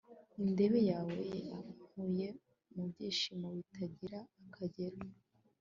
[0.43, 1.15] indege yawe
[1.49, 2.27] yankuye
[2.73, 4.99] mu byishimo bitagira akagero